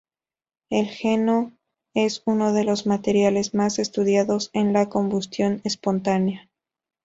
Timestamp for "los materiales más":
2.63-3.77